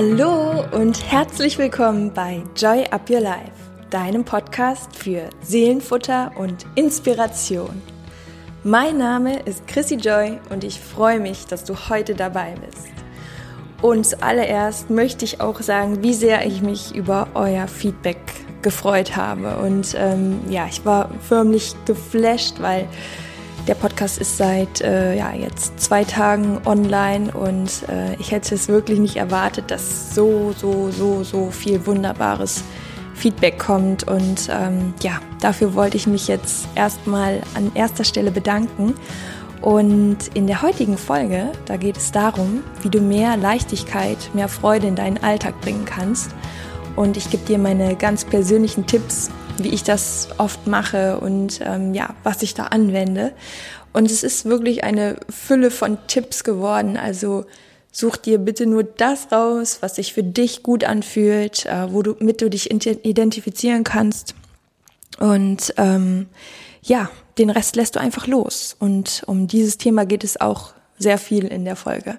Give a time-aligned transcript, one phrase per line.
[0.00, 3.50] Hallo und herzlich willkommen bei Joy Up Your Life,
[3.90, 7.82] deinem Podcast für Seelenfutter und Inspiration.
[8.62, 12.86] Mein Name ist Chrissy Joy und ich freue mich, dass du heute dabei bist.
[13.82, 18.20] Und zuallererst möchte ich auch sagen, wie sehr ich mich über euer Feedback
[18.62, 19.56] gefreut habe.
[19.56, 22.86] Und ähm, ja, ich war förmlich geflasht, weil
[23.68, 28.68] der Podcast ist seit äh, ja, jetzt zwei Tagen online und äh, ich hätte es
[28.68, 32.64] wirklich nicht erwartet, dass so, so, so, so viel wunderbares
[33.14, 34.08] Feedback kommt.
[34.08, 38.94] Und ähm, ja, dafür wollte ich mich jetzt erstmal an erster Stelle bedanken.
[39.60, 44.86] Und in der heutigen Folge, da geht es darum, wie du mehr Leichtigkeit, mehr Freude
[44.86, 46.30] in deinen Alltag bringen kannst.
[46.96, 49.30] Und ich gebe dir meine ganz persönlichen Tipps,
[49.62, 53.32] wie ich das oft mache und ähm, ja, was ich da anwende.
[53.92, 56.96] Und es ist wirklich eine Fülle von Tipps geworden.
[56.96, 57.44] Also
[57.90, 62.50] Such dir bitte nur das raus, was sich für dich gut anfühlt, äh, womit du
[62.50, 64.34] dich identifizieren kannst.
[65.18, 66.26] Und ähm,
[66.82, 68.76] ja, den Rest lässt du einfach los.
[68.78, 72.18] Und um dieses Thema geht es auch sehr viel in der Folge.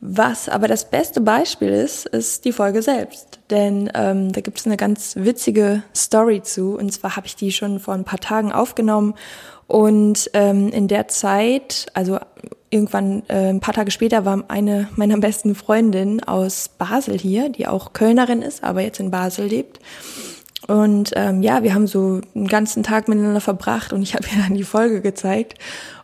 [0.00, 3.40] Was aber das beste Beispiel ist, ist die Folge selbst.
[3.50, 6.76] Denn ähm, da gibt es eine ganz witzige Story zu.
[6.76, 9.14] Und zwar habe ich die schon vor ein paar Tagen aufgenommen.
[9.66, 12.18] Und ähm, in der Zeit, also
[12.70, 17.66] irgendwann äh, ein paar Tage später war eine meiner besten Freundinnen aus Basel hier, die
[17.66, 19.80] auch Kölnerin ist, aber jetzt in Basel lebt.
[20.66, 24.42] Und ähm, ja, wir haben so einen ganzen Tag miteinander verbracht und ich habe ihr
[24.42, 25.54] dann die Folge gezeigt.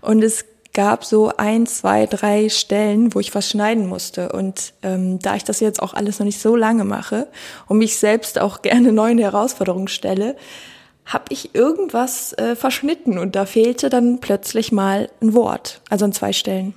[0.00, 4.32] Und es gab so ein, zwei, drei Stellen, wo ich was schneiden musste.
[4.32, 7.28] Und ähm, da ich das jetzt auch alles noch nicht so lange mache
[7.68, 10.36] und mich selbst auch gerne neuen Herausforderungen stelle,
[11.04, 16.12] habe ich irgendwas äh, verschnitten und da fehlte dann plötzlich mal ein Wort, also an
[16.12, 16.74] zwei Stellen.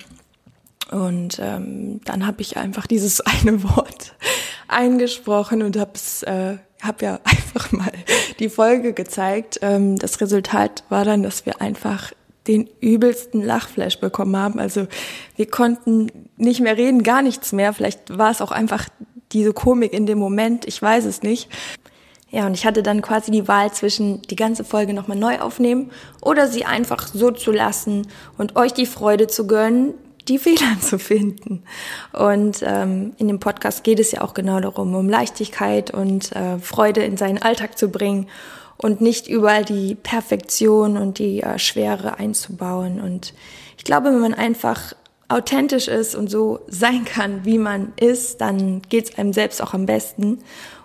[0.91, 4.15] Und ähm, dann habe ich einfach dieses eine Wort
[4.67, 5.91] eingesprochen und habe
[6.25, 7.91] äh, hab ja einfach mal
[8.39, 9.59] die Folge gezeigt.
[9.61, 12.11] Ähm, das Resultat war dann, dass wir einfach
[12.47, 14.59] den übelsten Lachflash bekommen haben.
[14.59, 14.87] Also
[15.35, 17.73] wir konnten nicht mehr reden, gar nichts mehr.
[17.73, 18.87] Vielleicht war es auch einfach
[19.31, 21.49] diese Komik in dem Moment, ich weiß es nicht.
[22.29, 25.91] Ja, und ich hatte dann quasi die Wahl zwischen die ganze Folge nochmal neu aufnehmen
[26.21, 28.07] oder sie einfach so zu lassen
[28.37, 29.93] und euch die Freude zu gönnen,
[30.27, 31.63] die Fehler zu finden.
[32.11, 36.59] Und ähm, in dem Podcast geht es ja auch genau darum, um Leichtigkeit und äh,
[36.59, 38.27] Freude in seinen Alltag zu bringen
[38.77, 42.99] und nicht überall die Perfektion und die äh, Schwere einzubauen.
[42.99, 43.33] Und
[43.77, 44.93] ich glaube, wenn man einfach
[45.27, 49.73] authentisch ist und so sein kann, wie man ist, dann geht es einem selbst auch
[49.73, 50.39] am besten.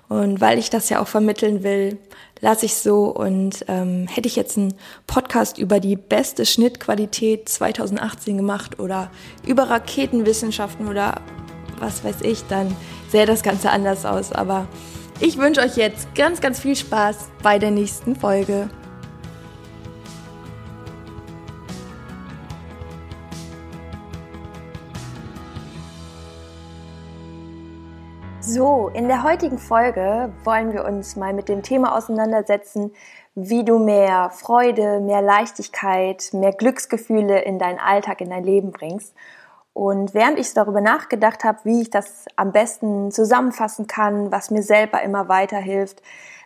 [0.08, 1.98] Und weil ich das ja auch vermitteln will,
[2.40, 3.04] lasse ich so.
[3.04, 4.74] Und ähm, hätte ich jetzt einen
[5.06, 9.10] Podcast über die beste Schnittqualität 2018 gemacht oder
[9.46, 11.20] über Raketenwissenschaften oder
[11.78, 12.76] was weiß ich, dann
[13.10, 14.32] sähe das Ganze anders aus.
[14.32, 14.66] Aber
[15.20, 18.68] ich wünsche euch jetzt ganz, ganz viel Spaß bei der nächsten Folge.
[28.40, 32.92] So, in der heutigen Folge wollen wir uns mal mit dem Thema auseinandersetzen,
[33.36, 39.14] wie du mehr Freude, mehr Leichtigkeit, mehr Glücksgefühle in deinen Alltag, in dein Leben bringst.
[39.80, 44.62] Und während ich darüber nachgedacht habe, wie ich das am besten zusammenfassen kann, was mir
[44.62, 46.02] selber immer weiterhilft,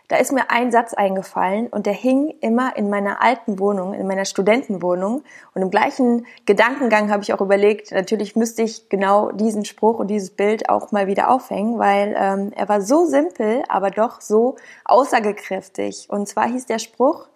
[0.07, 4.07] da ist mir ein Satz eingefallen und der hing immer in meiner alten Wohnung, in
[4.07, 5.23] meiner Studentenwohnung.
[5.53, 10.07] Und im gleichen Gedankengang habe ich auch überlegt, natürlich müsste ich genau diesen Spruch und
[10.07, 14.55] dieses Bild auch mal wieder aufhängen, weil ähm, er war so simpel, aber doch so
[14.85, 16.07] aussagekräftig.
[16.09, 17.27] Und zwar hieß der Spruch,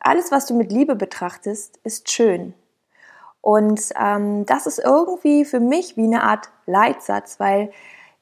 [0.00, 2.52] alles, was du mit Liebe betrachtest, ist schön.
[3.42, 7.70] Und ähm, das ist irgendwie für mich wie eine Art Leitsatz, weil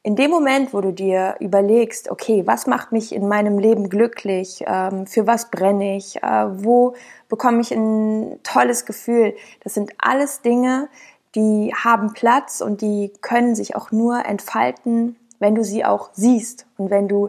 [0.03, 4.65] in dem Moment, wo du dir überlegst, okay, was macht mich in meinem Leben glücklich,
[4.67, 6.95] ähm, für was brenne ich, äh, wo
[7.29, 9.35] bekomme ich ein tolles Gefühl,
[9.65, 10.89] das sind alles Dinge,
[11.35, 16.67] die haben Platz und die können sich auch nur entfalten, wenn du sie auch siehst
[16.79, 17.29] und wenn du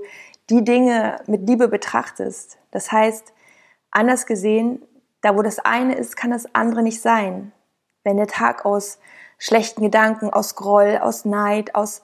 [0.50, 2.60] die Dinge mit Liebe betrachtest.
[2.72, 3.34] Das heißt,
[3.92, 4.82] anders gesehen,
[5.22, 7.52] da wo das eine ist, kann das andere nicht sein.
[8.10, 8.98] Wenn der Tag aus
[9.38, 12.02] schlechten Gedanken, aus Groll, aus Neid, aus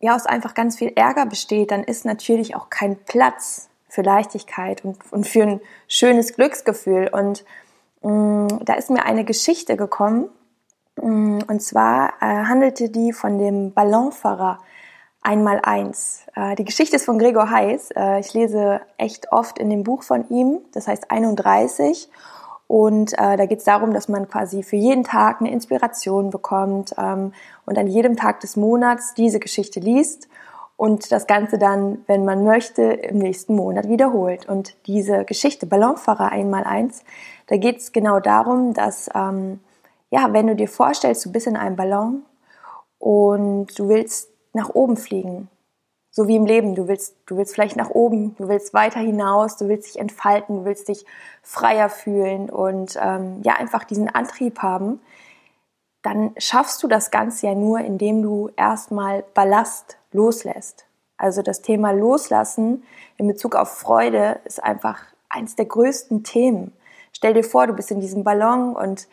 [0.00, 4.84] ja, aus einfach ganz viel Ärger besteht, dann ist natürlich auch kein Platz für Leichtigkeit
[4.84, 7.08] und, und für ein schönes Glücksgefühl.
[7.12, 7.44] Und
[8.02, 10.28] mh, mm, da ist mir eine Geschichte gekommen.
[10.96, 14.58] Mh, mm, und zwar äh, handelte die von dem Ballonfahrer
[15.22, 16.26] einmal eins.
[16.34, 17.92] Äh, die Geschichte ist von Gregor Heiß.
[17.92, 22.10] Äh, ich lese echt oft in dem Buch von ihm, das heißt 31.
[22.68, 26.94] Und äh, da geht es darum, dass man quasi für jeden Tag eine Inspiration bekommt
[26.98, 27.32] ähm,
[27.64, 30.28] und an jedem Tag des Monats diese Geschichte liest.
[30.76, 34.46] und das Ganze dann, wenn man möchte, im nächsten Monat wiederholt.
[34.48, 37.02] Und diese Geschichte Ballonfahrer einmal eins,
[37.46, 39.60] da geht es genau darum, dass ähm,
[40.10, 42.22] ja, wenn du dir vorstellst, du bist in einem Ballon
[42.98, 45.48] und du willst nach oben fliegen,
[46.16, 49.58] so wie im Leben, du willst, du willst vielleicht nach oben, du willst weiter hinaus,
[49.58, 51.04] du willst dich entfalten, du willst dich
[51.42, 54.98] freier fühlen und ähm, ja einfach diesen Antrieb haben,
[56.00, 60.86] dann schaffst du das Ganze ja nur, indem du erstmal Ballast loslässt.
[61.18, 62.84] Also das Thema Loslassen
[63.18, 66.72] in Bezug auf Freude ist einfach eins der größten Themen.
[67.12, 69.06] Stell dir vor, du bist in diesem Ballon und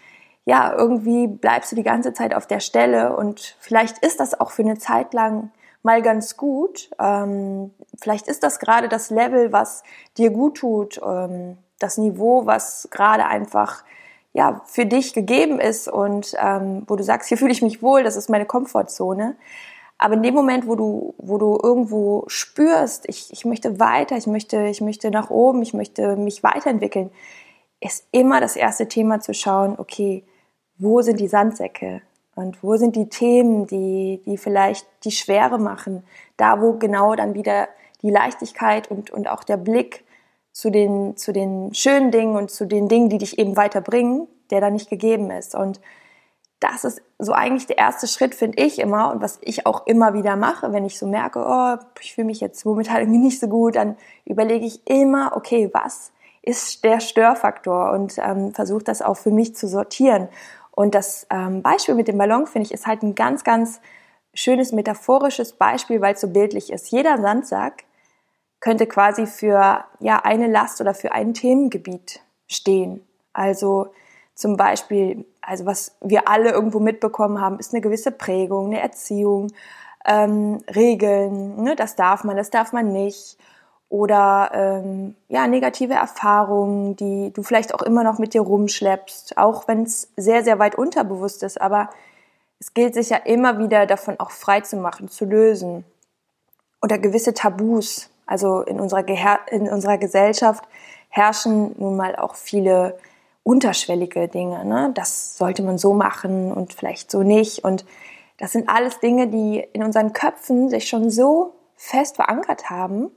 [0.46, 4.52] ja, irgendwie bleibst du die ganze Zeit auf der Stelle und vielleicht ist das auch
[4.52, 5.52] für eine Zeit lang
[5.84, 6.90] mal ganz gut.
[7.00, 7.72] Ähm,
[8.02, 9.84] vielleicht ist das gerade das Level, was
[10.18, 13.84] dir gut tut, ähm, das Niveau, was gerade einfach
[14.34, 18.04] ja für dich gegeben ist und ähm, wo du sagst, hier fühle ich mich wohl,
[18.04, 19.36] das ist meine Komfortzone.
[20.00, 24.28] Aber in dem Moment, wo du, wo du irgendwo spürst, ich, ich möchte weiter, ich
[24.28, 27.12] möchte, ich möchte nach oben, ich möchte mich weiterentwickeln,
[27.80, 30.26] ist immer das erste Thema zu schauen, okay,
[30.78, 32.02] wo sind die Sandsäcke?
[32.36, 36.04] Und wo sind die Themen, die, die vielleicht die Schwere machen?
[36.38, 37.68] Da, wo genau dann wieder
[38.02, 40.04] die Leichtigkeit und, und auch der Blick
[40.52, 44.62] zu den, zu den schönen Dingen und zu den Dingen, die dich eben weiterbringen, der
[44.62, 45.56] da nicht gegeben ist.
[45.56, 45.80] Und
[46.60, 49.12] das ist so eigentlich der erste Schritt, finde ich immer.
[49.12, 52.40] Und was ich auch immer wieder mache, wenn ich so merke, oh, ich fühle mich
[52.40, 57.92] jetzt momentan irgendwie nicht so gut, dann überlege ich immer, okay, was ist der Störfaktor?
[57.92, 60.30] Und ähm, versuche das auch für mich zu sortieren.
[60.75, 63.80] Und das ähm, Beispiel mit dem Ballon, finde ich, ist halt ein ganz, ganz
[64.34, 66.90] schönes metaphorisches Beispiel, weil es so bildlich ist.
[66.90, 67.84] Jeder Sandsack
[68.60, 73.06] könnte quasi für ja, eine Last oder für ein Themengebiet stehen.
[73.34, 73.92] Also
[74.34, 79.52] zum Beispiel, also was wir alle irgendwo mitbekommen haben, ist eine gewisse Prägung, eine Erziehung,
[80.06, 83.38] ähm, Regeln, ne, das darf man, das darf man nicht.
[83.94, 89.68] Oder ähm, ja, negative Erfahrungen, die du vielleicht auch immer noch mit dir rumschleppst, auch
[89.68, 91.62] wenn es sehr, sehr weit unterbewusst ist.
[91.62, 91.92] Aber
[92.60, 95.86] es gilt sich ja immer wieder davon auch frei zu machen, zu lösen.
[96.81, 98.10] Oder gewisse Tabus.
[98.25, 100.63] Also in unserer, Geher in unserer Gesellschaft
[101.10, 102.98] herrschen nun mal auch viele
[103.44, 104.66] unterschwellige Dinge.
[104.66, 104.89] Ne?
[104.96, 107.63] Das sollte man so machen und vielleicht so nicht.
[107.63, 107.86] Und
[108.39, 113.12] das sind alles Dinge, die in unseren Köpfen sich schon so fest verankert haben,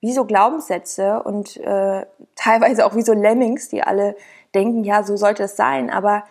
[0.00, 4.16] wie so Glaubenssätze und äh, teilweise auch wie so Lemmings, die alle
[4.54, 5.90] denken, ja, so sollte es sein.
[5.90, 6.24] Aber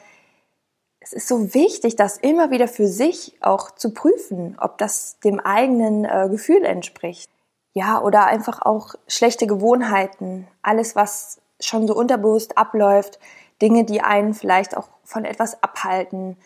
[0.99, 5.39] es ist so wichtig, das immer wieder für sich auch zu prüfen, ob das dem
[5.39, 7.29] eigenen äh, Gefühl entspricht.
[7.73, 13.19] Ja, oder einfach auch schlechte Gewohnheiten, alles, was schon so unterbewusst abläuft,
[13.61, 16.37] Dinge, die einen vielleicht auch von etwas abhalten.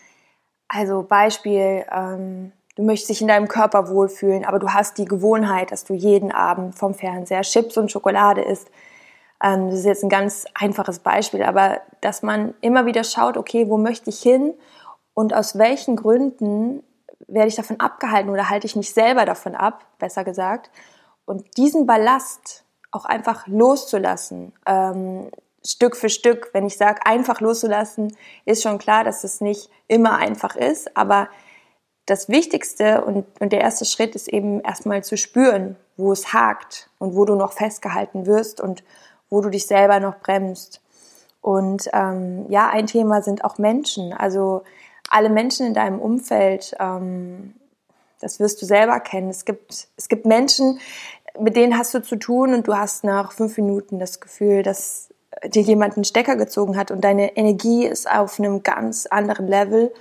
[0.67, 5.71] Also Beispiel, ähm, du möchtest dich in deinem Körper wohlfühlen, aber du hast die Gewohnheit,
[5.71, 8.69] dass du jeden Abend vom Fernseher Chips und Schokolade isst.
[9.43, 13.69] Ähm, das ist jetzt ein ganz einfaches Beispiel, aber dass man immer wieder schaut, okay,
[13.69, 14.53] wo möchte ich hin
[15.13, 16.83] und aus welchen Gründen
[17.27, 20.69] werde ich davon abgehalten oder halte ich mich selber davon ab, besser gesagt.
[21.25, 25.29] Und diesen Ballast auch einfach loszulassen, ähm,
[25.65, 28.15] Stück für Stück, wenn ich sage, einfach loszulassen,
[28.45, 31.29] ist schon klar, dass es nicht immer einfach ist, aber
[32.05, 36.89] das Wichtigste und, und der erste Schritt ist eben erstmal zu spüren, wo es hakt
[36.99, 38.83] und wo du noch festgehalten wirst und
[39.29, 40.81] wo du dich selber noch bremst.
[41.41, 44.13] Und ähm, ja, ein Thema sind auch Menschen.
[44.13, 44.63] Also
[45.09, 47.53] alle Menschen in deinem Umfeld, ähm,
[48.19, 49.29] das wirst du selber kennen.
[49.29, 50.79] Es gibt, es gibt Menschen,
[51.39, 55.09] mit denen hast du zu tun und du hast nach fünf Minuten das Gefühl, dass
[55.45, 59.91] dir jemand einen Stecker gezogen hat und deine Energie ist auf einem ganz anderen Level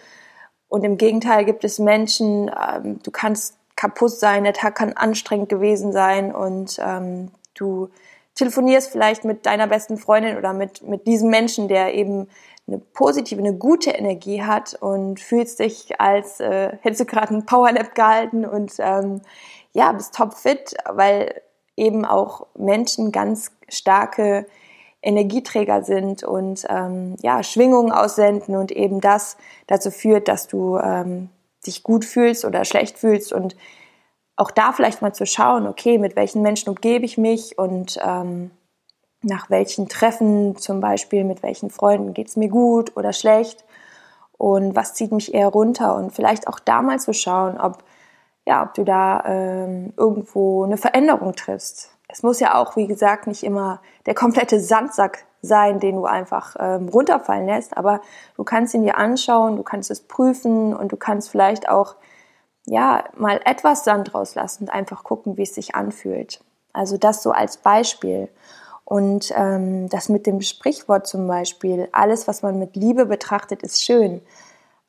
[0.73, 5.50] und im Gegenteil gibt es Menschen, ähm, du kannst kaputt sein, der Tag kann anstrengend
[5.50, 7.91] gewesen sein und ähm, du
[8.37, 12.26] telefonierst vielleicht mit deiner besten Freundin oder mit, mit diesem Menschen, der eben
[12.67, 17.45] eine positive, eine gute Energie hat und fühlst dich, als äh, hättest du gerade einen
[17.45, 19.21] Powernap gehalten und ähm,
[19.75, 21.43] ja, bist topfit, weil
[21.76, 24.47] eben auch Menschen ganz starke
[25.03, 31.29] Energieträger sind und ähm, ja, Schwingungen aussenden und eben das dazu führt, dass du ähm,
[31.67, 33.57] dich gut fühlst oder schlecht fühlst und
[34.37, 38.51] auch da vielleicht mal zu schauen, okay, mit welchen Menschen umgebe ich mich und ähm,
[39.23, 43.65] nach welchen Treffen zum Beispiel, mit welchen Freunden geht es mir gut oder schlecht
[44.39, 47.85] und was zieht mich eher runter und vielleicht auch da mal zu schauen, ob,
[48.47, 53.26] ja, ob du da ähm, irgendwo eine Veränderung triffst es muss ja auch, wie gesagt,
[53.26, 58.00] nicht immer der komplette Sandsack sein, den du einfach ähm, runterfallen lässt, aber
[58.37, 61.97] du kannst ihn dir anschauen, du kannst es prüfen und du kannst vielleicht auch
[62.66, 66.45] ja, mal etwas Sand rauslassen und einfach gucken, wie es sich anfühlt.
[66.73, 68.28] Also das so als Beispiel.
[68.85, 73.83] Und ähm, das mit dem Sprichwort zum Beispiel, alles, was man mit Liebe betrachtet, ist
[73.83, 74.21] schön,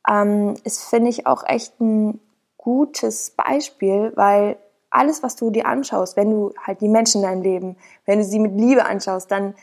[0.07, 2.19] ähm, ist, finde ich, auch echt ein
[2.57, 4.57] gutes Beispiel, weil
[4.93, 8.25] alles, was du dir anschaust, wenn du halt die Menschen in deinem Leben, wenn du
[8.25, 9.55] sie mit Liebe anschaust, dann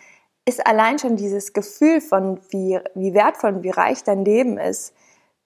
[0.45, 4.95] ist allein schon dieses Gefühl von, wie, wie wertvoll und wie reich dein Leben ist,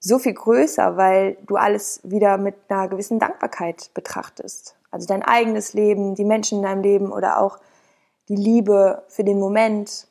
[0.01, 4.77] so viel größer, weil du alles wieder mit einer gewissen Dankbarkeit betrachtest.
[4.91, 7.59] Also dein eigenes Leben, die Menschen in deinem Leben oder auch
[8.29, 10.07] die Liebe für den Moment,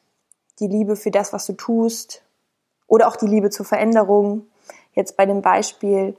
[0.60, 2.24] die Liebe für das, was du tust
[2.88, 4.48] oder auch die Liebe zur Veränderung.
[4.94, 6.16] Jetzt bei dem Beispiel,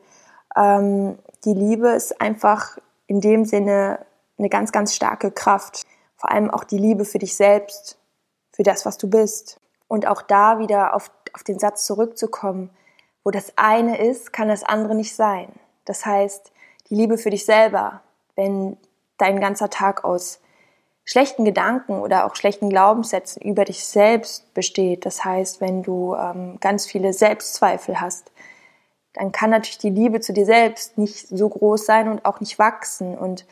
[0.56, 4.04] ähm, die Liebe ist einfach in dem Sinne
[4.38, 5.82] eine ganz, ganz starke Kraft.
[6.16, 7.98] Vor allem auch die Liebe für dich selbst,
[8.52, 9.60] für das, was du bist.
[9.88, 12.70] Und auch da wieder auf, auf den Satz zurückzukommen,
[13.22, 15.52] wo das eine ist, kann das andere nicht sein.
[15.84, 16.52] Das heißt,
[16.88, 18.02] die Liebe für dich selber,
[18.36, 18.76] wenn
[19.18, 20.40] dein ganzer Tag aus
[21.04, 26.58] schlechten Gedanken oder auch schlechten Glaubenssätzen über dich selbst besteht, das heißt, wenn du ähm,
[26.60, 28.30] ganz viele Selbstzweifel hast,
[29.14, 32.58] dann kann natürlich die Liebe zu dir selbst nicht so groß sein und auch nicht
[32.58, 33.16] wachsen.
[33.16, 33.46] Und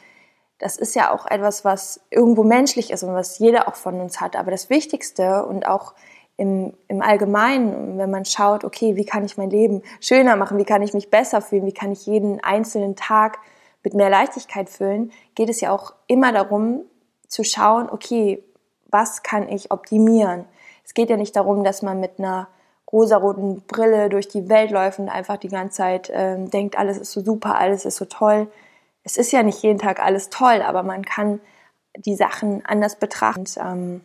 [0.59, 4.21] das ist ja auch etwas, was irgendwo menschlich ist und was jeder auch von uns
[4.21, 4.37] hat.
[4.37, 5.95] Aber das Wichtigste und auch
[6.37, 10.65] im, im Allgemeinen, wenn man schaut, okay, wie kann ich mein Leben schöner machen, wie
[10.65, 13.39] kann ich mich besser fühlen, wie kann ich jeden einzelnen Tag
[13.85, 16.85] mit mehr Leichtigkeit füllen, geht es ja auch immer darum
[17.29, 18.43] zu schauen, okay,
[18.91, 20.45] was kann ich optimieren?
[20.85, 22.49] Es geht ja nicht darum, dass man mit einer
[22.93, 27.13] rosaroten Brille durch die Welt läuft und einfach die ganze Zeit ähm, denkt, alles ist
[27.13, 28.49] so super, alles ist so toll.
[29.03, 31.41] Es ist ja nicht jeden Tag alles toll, aber man kann
[31.97, 33.45] die Sachen anders betrachten.
[33.59, 34.01] Ähm,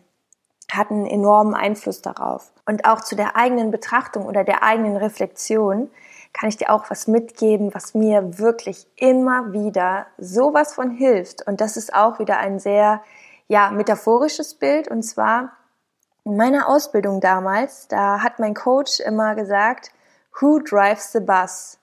[0.70, 2.50] hat einen enormen Einfluss darauf.
[2.66, 5.90] Und auch zu der eigenen Betrachtung oder der eigenen Reflexion
[6.34, 11.46] kann ich dir auch was mitgeben, was mir wirklich immer wieder sowas von hilft.
[11.46, 13.02] Und das ist auch wieder ein sehr,
[13.48, 14.88] ja, metaphorisches Bild.
[14.88, 15.52] Und zwar
[16.28, 19.92] in meiner Ausbildung damals, da hat mein Coach immer gesagt,
[20.38, 21.78] who drives the bus?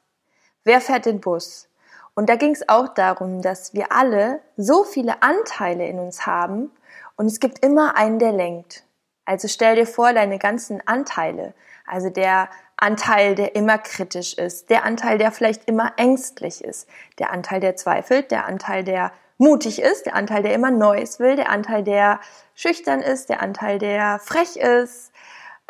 [0.64, 1.68] Wer fährt den Bus?
[2.14, 6.72] Und da ging es auch darum, dass wir alle so viele Anteile in uns haben
[7.18, 8.84] und es gibt immer einen, der lenkt.
[9.26, 11.56] Also stell dir vor, deine ganzen Anteile,
[11.88, 12.48] also der
[12.78, 16.88] Anteil, der immer kritisch ist, der Anteil, der vielleicht immer ängstlich ist,
[17.18, 21.36] der Anteil, der zweifelt, der Anteil, der mutig ist, der Anteil, der immer Neues will,
[21.36, 22.20] der Anteil, der
[22.54, 25.12] schüchtern ist, der Anteil, der frech ist,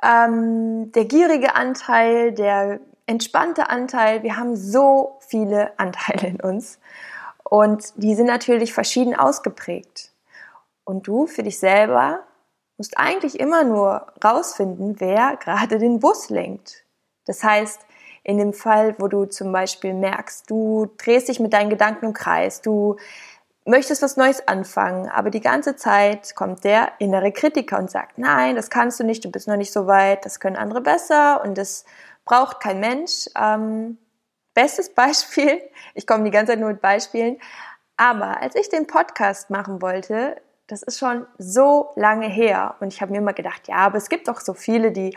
[0.03, 4.23] ähm, der gierige Anteil, der entspannte Anteil.
[4.23, 6.79] Wir haben so viele Anteile in uns
[7.43, 10.11] und die sind natürlich verschieden ausgeprägt.
[10.83, 12.19] Und du für dich selber
[12.77, 16.83] musst eigentlich immer nur rausfinden, wer gerade den Bus lenkt.
[17.25, 17.81] Das heißt,
[18.23, 22.13] in dem Fall, wo du zum Beispiel merkst, du drehst dich mit deinen Gedanken im
[22.13, 22.97] Kreis, du
[23.65, 28.55] möchtest was Neues anfangen, aber die ganze Zeit kommt der innere Kritiker und sagt, nein,
[28.55, 31.57] das kannst du nicht, du bist noch nicht so weit, das können andere besser und
[31.57, 31.83] das
[32.25, 33.27] braucht kein Mensch.
[33.39, 33.97] Ähm,
[34.53, 35.61] bestes Beispiel,
[35.95, 37.37] ich komme die ganze Zeit nur mit Beispielen,
[37.97, 43.01] aber als ich den Podcast machen wollte, das ist schon so lange her und ich
[43.01, 45.15] habe mir immer gedacht, ja, aber es gibt doch so viele, die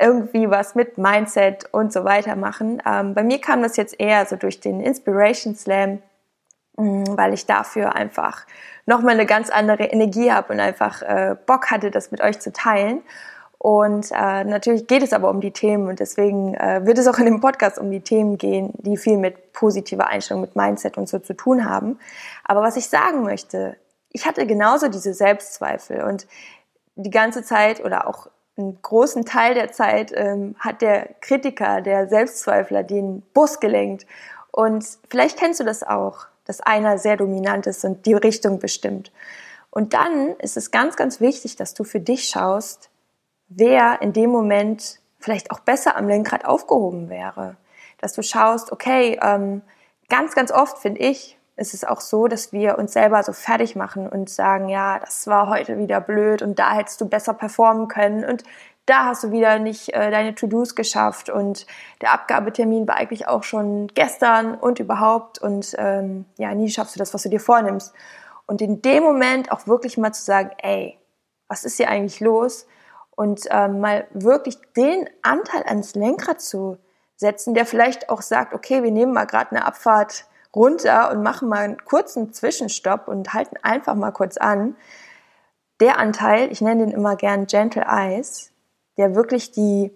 [0.00, 2.82] irgendwie was mit Mindset und so weiter machen.
[2.84, 6.02] Ähm, bei mir kam das jetzt eher so durch den Inspiration Slam,
[7.16, 8.46] weil ich dafür einfach
[8.86, 12.52] nochmal eine ganz andere Energie habe und einfach äh, Bock hatte, das mit euch zu
[12.52, 13.02] teilen.
[13.58, 17.18] Und äh, natürlich geht es aber um die Themen und deswegen äh, wird es auch
[17.18, 21.08] in dem Podcast um die Themen gehen, die viel mit positiver Einstellung, mit Mindset und
[21.08, 22.00] so zu tun haben.
[22.42, 23.76] Aber was ich sagen möchte,
[24.10, 26.26] ich hatte genauso diese Selbstzweifel und
[26.96, 32.08] die ganze Zeit oder auch einen großen Teil der Zeit ähm, hat der Kritiker, der
[32.08, 34.06] Selbstzweifler den Bus gelenkt.
[34.50, 39.12] Und vielleicht kennst du das auch, dass einer sehr dominant ist und die Richtung bestimmt.
[39.70, 42.90] Und dann ist es ganz, ganz wichtig, dass du für dich schaust,
[43.48, 47.56] wer in dem Moment vielleicht auch besser am Lenkrad aufgehoben wäre.
[47.98, 49.62] Dass du schaust, okay, ähm,
[50.08, 53.76] ganz, ganz oft finde ich, ist es auch so, dass wir uns selber so fertig
[53.76, 57.88] machen und sagen, ja, das war heute wieder blöd und da hättest du besser performen
[57.88, 58.42] können und
[58.86, 61.66] da hast du wieder nicht äh, deine To-Dos geschafft und
[62.00, 66.98] der Abgabetermin war eigentlich auch schon gestern und überhaupt und ähm, ja, nie schaffst du
[66.98, 67.94] das, was du dir vornimmst.
[68.46, 70.98] Und in dem Moment auch wirklich mal zu sagen, ey,
[71.48, 72.66] was ist hier eigentlich los?
[73.14, 76.78] Und ähm, mal wirklich den Anteil ans Lenkrad zu
[77.16, 81.48] setzen, der vielleicht auch sagt, okay, wir nehmen mal gerade eine Abfahrt runter und machen
[81.48, 84.76] mal einen kurzen Zwischenstopp und halten einfach mal kurz an.
[85.80, 88.51] Der Anteil, ich nenne den immer gern Gentle Eyes,
[88.96, 89.92] der wirklich die,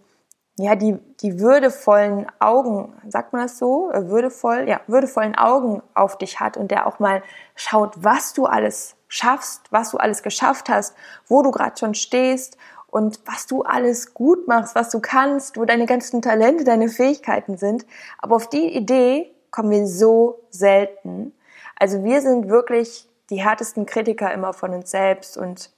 [0.58, 6.16] ja, die, die würdevollen Augen, sagt man das so, äh, würdevoll, ja, würdevollen Augen auf
[6.18, 7.22] dich hat und der auch mal
[7.54, 10.96] schaut, was du alles schaffst, was du alles geschafft hast,
[11.28, 15.64] wo du gerade schon stehst und was du alles gut machst, was du kannst, wo
[15.64, 17.84] deine ganzen Talente, deine Fähigkeiten sind.
[18.18, 21.34] Aber auf die Idee kommen wir so selten.
[21.78, 25.70] Also wir sind wirklich die härtesten Kritiker immer von uns selbst und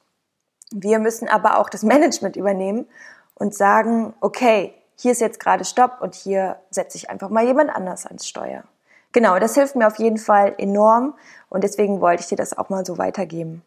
[0.73, 2.87] wir müssen aber auch das Management übernehmen
[3.35, 7.71] und sagen, okay, hier ist jetzt gerade Stopp und hier setze ich einfach mal jemand
[7.71, 8.65] anders ans Steuer.
[9.13, 11.15] Genau, das hilft mir auf jeden Fall enorm
[11.49, 13.63] und deswegen wollte ich dir das auch mal so weitergeben.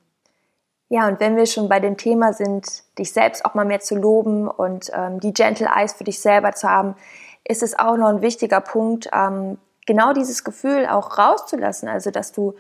[0.90, 3.96] Ja, und wenn wir schon bei dem Thema sind, dich selbst auch mal mehr zu
[3.96, 6.96] loben und ähm, die Gentle Eyes für dich selber zu haben,
[7.46, 12.34] ist es auch noch ein wichtiger Punkt, ähm, genau dieses Gefühl auch rauszulassen, also dass
[12.34, 12.56] du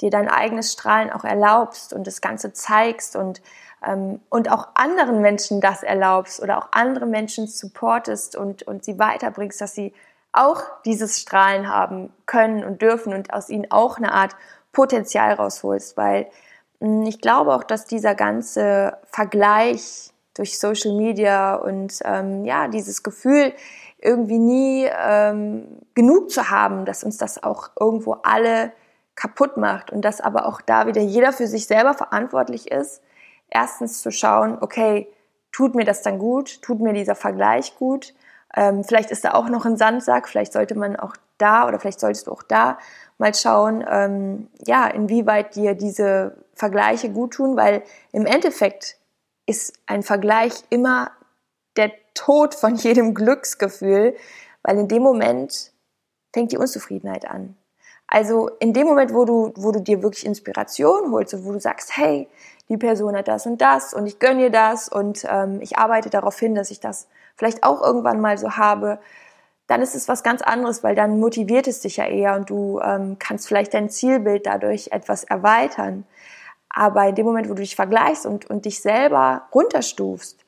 [0.00, 3.42] dir dein eigenes Strahlen auch erlaubst und das Ganze zeigst und
[4.28, 9.60] und auch anderen Menschen das erlaubst oder auch andere Menschen supportest und, und sie weiterbringst,
[9.60, 9.92] dass sie
[10.32, 14.34] auch dieses Strahlen haben können und dürfen und aus ihnen auch eine Art
[14.72, 16.28] Potenzial rausholst, weil
[16.80, 22.68] mh, hm, ich glaube auch, dass dieser ganze Vergleich durch Social Media und ähm, ja,
[22.68, 23.52] dieses Gefühl,
[23.98, 28.72] irgendwie nie ähm, genug zu haben, dass uns das auch irgendwo alle
[29.14, 33.02] kaputt macht und dass aber auch da wieder jeder für sich selber verantwortlich ist,
[33.52, 35.08] erstens zu schauen, okay,
[35.52, 38.14] tut mir das dann gut, tut mir dieser Vergleich gut,
[38.54, 42.00] ähm, vielleicht ist da auch noch ein Sandsack, vielleicht sollte man auch da oder vielleicht
[42.00, 42.78] solltest du auch da
[43.18, 47.82] mal schauen, ähm, ja, inwieweit dir diese Vergleiche gut tun, weil
[48.12, 48.96] im Endeffekt
[49.46, 51.10] ist ein Vergleich immer
[51.76, 54.14] der Tod von jedem Glücksgefühl,
[54.62, 55.72] weil in dem Moment
[56.32, 57.56] fängt die Unzufriedenheit an.
[58.06, 61.60] Also in dem Moment, wo du, wo du dir wirklich Inspiration holst und wo du
[61.60, 62.28] sagst, hey,
[62.68, 66.10] die Person hat das und das und ich gönne ihr das und ähm, ich arbeite
[66.10, 68.98] darauf hin, dass ich das vielleicht auch irgendwann mal so habe,
[69.66, 72.80] dann ist es was ganz anderes, weil dann motiviert es dich ja eher und du
[72.80, 76.04] ähm, kannst vielleicht dein Zielbild dadurch etwas erweitern.
[76.68, 80.38] Aber in dem Moment, wo du dich vergleichst und, und dich selber runterstufst,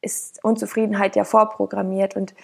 [0.00, 2.16] ist Unzufriedenheit ja vorprogrammiert.
[2.16, 2.34] Und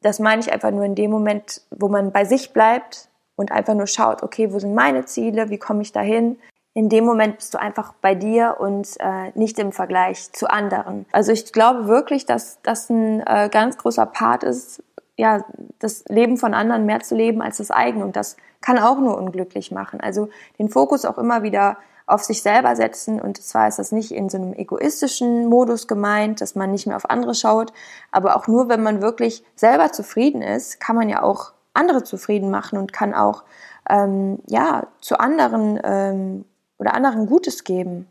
[0.00, 3.74] das meine ich einfach nur in dem Moment, wo man bei sich bleibt und einfach
[3.74, 6.38] nur schaut, okay, wo sind meine Ziele, wie komme ich dahin?
[6.76, 11.06] In dem Moment bist du einfach bei dir und äh, nicht im Vergleich zu anderen.
[11.12, 14.82] Also ich glaube wirklich, dass das ein äh, ganz großer Part ist,
[15.16, 15.44] ja,
[15.78, 18.04] das Leben von anderen mehr zu leben als das eigene.
[18.04, 20.00] Und das kann auch nur unglücklich machen.
[20.00, 23.20] Also den Fokus auch immer wieder auf sich selber setzen.
[23.20, 26.96] Und zwar ist das nicht in so einem egoistischen Modus gemeint, dass man nicht mehr
[26.96, 27.72] auf andere schaut,
[28.10, 32.50] aber auch nur, wenn man wirklich selber zufrieden ist, kann man ja auch andere zufrieden
[32.50, 33.44] machen und kann auch
[33.88, 36.44] ähm, ja zu anderen ähm,
[36.84, 38.06] oder anderen Gutes geben.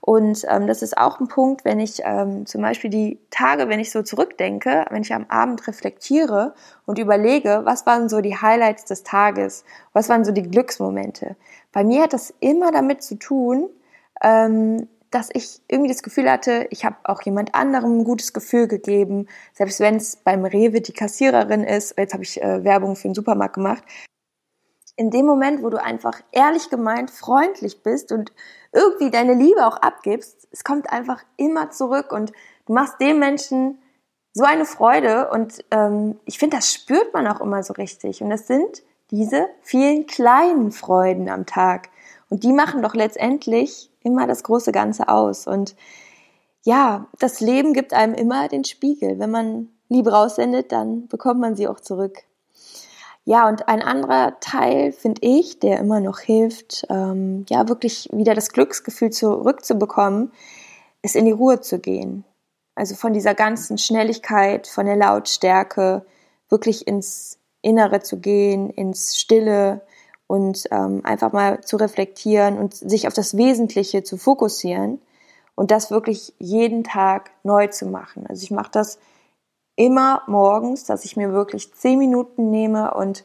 [0.00, 3.80] Und ähm, das ist auch ein Punkt, wenn ich ähm, zum Beispiel die Tage, wenn
[3.80, 6.54] ich so zurückdenke, wenn ich am Abend reflektiere
[6.86, 11.36] und überlege, was waren so die Highlights des Tages, was waren so die Glücksmomente.
[11.72, 13.68] Bei mir hat das immer damit zu tun,
[14.22, 18.68] ähm, dass ich irgendwie das Gefühl hatte, ich habe auch jemand anderem ein gutes Gefühl
[18.68, 21.98] gegeben, selbst wenn es beim Rewe die Kassiererin ist.
[21.98, 23.82] Jetzt habe ich äh, Werbung für den Supermarkt gemacht.
[25.00, 28.32] In dem Moment, wo du einfach ehrlich gemeint, freundlich bist und
[28.70, 32.32] irgendwie deine Liebe auch abgibst, es kommt einfach immer zurück und
[32.66, 33.78] du machst dem Menschen
[34.34, 38.22] so eine Freude und ähm, ich finde, das spürt man auch immer so richtig.
[38.22, 41.88] Und das sind diese vielen kleinen Freuden am Tag.
[42.28, 45.46] Und die machen doch letztendlich immer das große Ganze aus.
[45.46, 45.76] Und
[46.62, 49.18] ja, das Leben gibt einem immer den Spiegel.
[49.18, 52.18] Wenn man Liebe raussendet, dann bekommt man sie auch zurück.
[53.24, 58.34] Ja, und ein anderer Teil, finde ich, der immer noch hilft, ähm, ja, wirklich wieder
[58.34, 60.32] das Glücksgefühl zurückzubekommen,
[61.02, 62.24] ist in die Ruhe zu gehen.
[62.74, 66.04] Also von dieser ganzen Schnelligkeit, von der Lautstärke,
[66.48, 69.82] wirklich ins Innere zu gehen, ins Stille
[70.26, 75.00] und ähm, einfach mal zu reflektieren und sich auf das Wesentliche zu fokussieren
[75.54, 78.26] und das wirklich jeden Tag neu zu machen.
[78.28, 78.98] Also ich mache das
[79.80, 83.24] immer morgens, dass ich mir wirklich zehn Minuten nehme und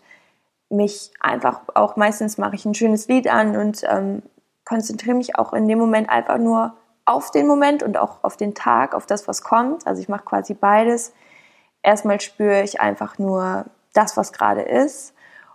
[0.70, 4.24] mich einfach auch meistens mache ich ein schönes Lied an und ähm,
[4.64, 8.56] konzentriere mich auch in dem Moment einfach nur auf den Moment und auch auf den
[8.56, 9.86] Tag, auf das, was kommt.
[9.86, 11.14] Also ich mache quasi beides.
[11.84, 15.14] Erstmal spüre ich einfach nur das, was gerade ist.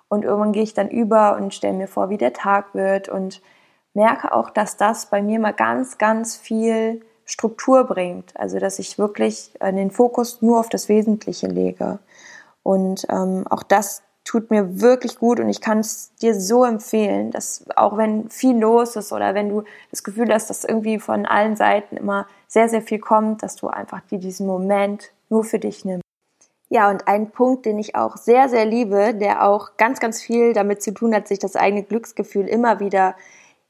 [0.08, 3.40] Und irgendwann gehe ich dann über und stelle mir vor, wie der Tag wird und
[3.94, 8.32] merke auch, dass das bei mir mal ganz, ganz viel Struktur bringt.
[8.36, 11.98] Also dass ich wirklich den Fokus nur auf das Wesentliche lege.
[12.62, 17.30] Und ähm, auch das tut mir wirklich gut und ich kann es dir so empfehlen,
[17.30, 21.26] dass auch wenn viel los ist oder wenn du das Gefühl hast, dass irgendwie von
[21.26, 25.58] allen Seiten immer sehr, sehr viel kommt, dass du einfach dir diesen Moment nur für
[25.58, 26.04] dich nimmst.
[26.68, 30.52] Ja, und ein Punkt, den ich auch sehr, sehr liebe, der auch ganz, ganz viel
[30.52, 33.16] damit zu tun hat, sich das eigene Glücksgefühl immer wieder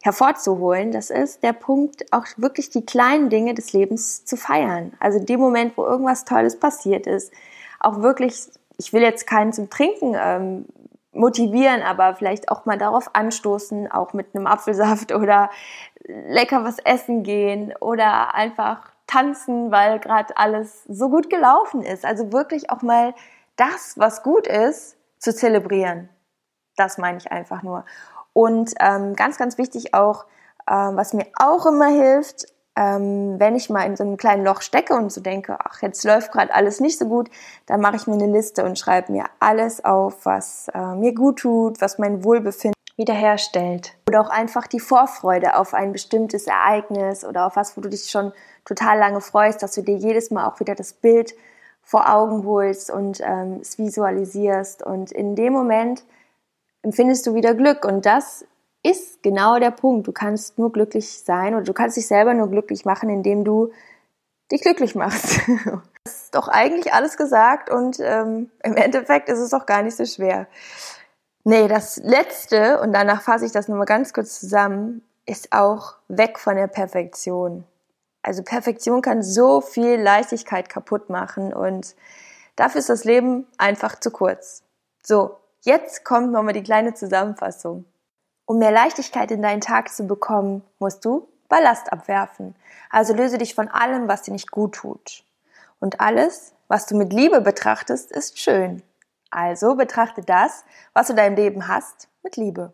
[0.03, 4.93] hervorzuholen, das ist der Punkt, auch wirklich die kleinen Dinge des Lebens zu feiern.
[4.99, 7.33] Also dem Moment, wo irgendwas Tolles passiert ist,
[7.81, 10.67] auch wirklich, ich will jetzt keinen zum Trinken ähm,
[11.13, 15.51] motivieren, aber vielleicht auch mal darauf anstoßen, auch mit einem Apfelsaft oder
[16.07, 22.05] lecker was essen gehen oder einfach tanzen, weil gerade alles so gut gelaufen ist.
[22.05, 23.15] Also wirklich auch mal
[23.57, 26.09] das, was gut ist, zu zelebrieren.
[26.77, 27.85] Das meine ich einfach nur.
[28.33, 30.25] Und ähm, ganz, ganz wichtig auch,
[30.69, 34.63] ähm, was mir auch immer hilft, ähm, wenn ich mal in so einem kleinen Loch
[34.63, 37.29] stecke und so denke, ach, jetzt läuft gerade alles nicht so gut,
[37.67, 41.41] dann mache ich mir eine Liste und schreibe mir alles auf, was äh, mir gut
[41.41, 43.95] tut, was mein Wohlbefinden wiederherstellt.
[44.09, 48.11] Oder auch einfach die Vorfreude auf ein bestimmtes Ereignis oder auf was, wo du dich
[48.11, 48.33] schon
[48.65, 51.35] total lange freust, dass du dir jedes Mal auch wieder das Bild
[51.83, 54.83] vor Augen holst und ähm, es visualisierst.
[54.83, 56.05] Und in dem Moment
[56.83, 57.85] empfindest du wieder Glück.
[57.85, 58.45] Und das
[58.83, 60.07] ist genau der Punkt.
[60.07, 63.73] Du kannst nur glücklich sein oder du kannst dich selber nur glücklich machen, indem du
[64.51, 65.41] dich glücklich machst.
[66.05, 69.97] das ist doch eigentlich alles gesagt und ähm, im Endeffekt ist es auch gar nicht
[69.97, 70.47] so schwer.
[71.45, 76.39] Nee, das Letzte, und danach fasse ich das nochmal ganz kurz zusammen, ist auch weg
[76.39, 77.65] von der Perfektion.
[78.23, 81.95] Also Perfektion kann so viel Leichtigkeit kaputt machen und
[82.57, 84.63] dafür ist das Leben einfach zu kurz.
[85.03, 87.85] So, jetzt kommt nochmal die kleine Zusammenfassung.
[88.47, 92.55] Um mehr Leichtigkeit in deinen Tag zu bekommen, musst du Ballast abwerfen.
[92.89, 95.25] Also löse dich von allem, was dir nicht gut tut.
[95.79, 98.83] Und alles, was du mit Liebe betrachtest, ist schön.
[99.31, 102.73] Also betrachte das, was du deinem Leben hast, mit Liebe.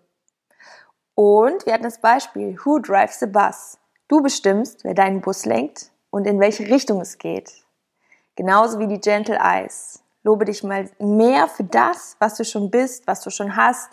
[1.14, 3.79] Und wir hatten das Beispiel, who drives the bus?
[4.09, 7.53] Du bestimmst, wer deinen Bus lenkt und in welche Richtung es geht.
[8.37, 10.03] Genauso wie die Gentle Eyes.
[10.27, 13.91] Lobe dich mal mehr für das, was du schon bist, was du schon hast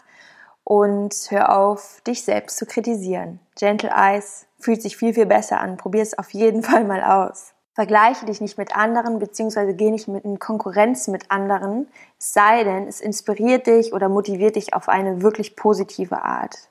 [0.63, 3.39] und hör auf, dich selbst zu kritisieren.
[3.55, 5.77] Gentle Eyes fühlt sich viel, viel besser an.
[5.77, 7.53] Probier es auf jeden Fall mal aus.
[7.75, 12.87] Vergleiche dich nicht mit anderen, beziehungsweise geh nicht mit in Konkurrenz mit anderen, sei denn,
[12.87, 16.67] es inspiriert dich oder motiviert dich auf eine wirklich positive Art.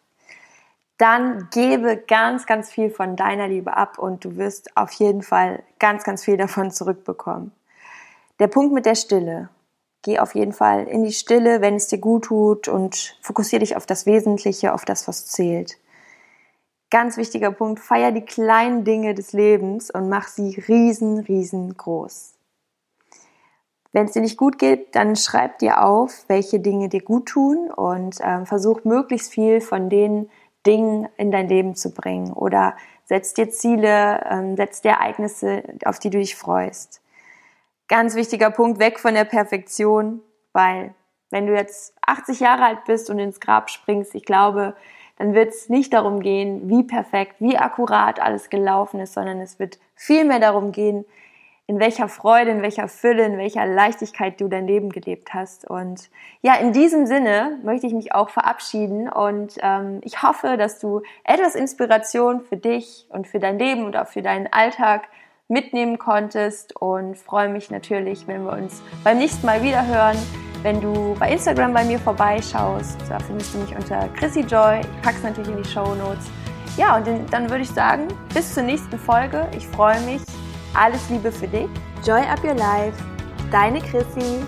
[0.99, 5.63] Dann gebe ganz, ganz viel von deiner Liebe ab und du wirst auf jeden Fall
[5.79, 7.53] ganz, ganz viel davon zurückbekommen.
[8.43, 9.51] Der Punkt mit der Stille.
[10.03, 13.77] Geh auf jeden Fall in die Stille, wenn es dir gut tut und fokussiere dich
[13.77, 15.79] auf das Wesentliche, auf das, was zählt.
[16.91, 22.35] Ganz wichtiger Punkt, feier die kleinen Dinge des Lebens und mach sie riesen, riesengroß.
[23.93, 27.71] Wenn es dir nicht gut geht, dann schreib dir auf, welche Dinge dir gut tun
[27.71, 30.29] und äh, versuch möglichst viel von den
[30.67, 36.01] Dingen in dein Leben zu bringen oder setz dir Ziele, ähm, setz dir Ereignisse, auf
[36.01, 37.02] die du dich freust.
[37.89, 40.21] Ganz wichtiger Punkt, weg von der Perfektion,
[40.53, 40.95] weil
[41.31, 44.75] wenn du jetzt 80 Jahre alt bist und ins Grab springst, ich glaube,
[45.17, 49.59] dann wird es nicht darum gehen, wie perfekt, wie akkurat alles gelaufen ist, sondern es
[49.59, 51.05] wird viel mehr darum gehen,
[51.67, 55.65] in welcher Freude, in welcher Fülle, in welcher Leichtigkeit du dein Leben gelebt hast.
[55.65, 56.11] Und
[56.43, 61.03] ja, in diesem Sinne möchte ich mich auch verabschieden und ähm, ich hoffe, dass du
[61.25, 65.09] etwas Inspiration für dich und für dein Leben und auch für deinen Alltag
[65.53, 70.17] mitnehmen konntest und freue mich natürlich, wenn wir uns beim nächsten Mal wieder hören.
[70.63, 74.81] Wenn du bei Instagram bei mir vorbeischaust, da findest du mich unter Chrissy Joy.
[74.81, 76.31] Ich pack's natürlich in die Show Notes.
[76.77, 79.47] Ja, und dann würde ich sagen, bis zur nächsten Folge.
[79.57, 80.23] Ich freue mich.
[80.73, 81.69] Alles Liebe für dich.
[82.05, 82.97] Joy up your life.
[83.51, 84.41] Deine Chrissy.